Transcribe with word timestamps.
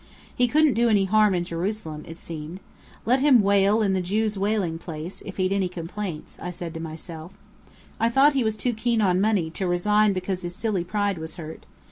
He 0.35 0.47
couldn't 0.47 0.73
do 0.73 0.89
any 0.89 1.05
harm 1.05 1.35
in 1.35 1.43
Jerusalem, 1.43 2.03
it 2.07 2.17
seemed. 2.17 2.59
Let 3.05 3.19
him 3.19 3.43
wail 3.43 3.83
in 3.83 3.93
the 3.93 4.01
Jews' 4.01 4.35
Wailing 4.35 4.79
Place, 4.79 5.21
if 5.27 5.37
he'd 5.37 5.53
any 5.53 5.69
complaints, 5.69 6.39
said 6.53 6.71
I 6.71 6.73
to 6.73 6.79
myself. 6.79 7.35
I 7.99 8.09
thought 8.09 8.33
he 8.33 8.43
was 8.43 8.57
too 8.57 8.73
keen 8.73 8.99
on 8.99 9.21
money 9.21 9.51
to 9.51 9.67
resign 9.67 10.13
because 10.13 10.41
his 10.41 10.55
silly 10.55 10.83
pride 10.83 11.19
was 11.19 11.35
hurt. 11.35 11.67